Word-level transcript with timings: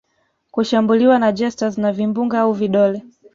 kushambuliwa 0.51 1.19
na 1.19 1.31
jesters 1.31 1.77
na 1.77 1.93
vimbunga 1.93 2.39
au 2.41 2.53
vidole 2.53 3.03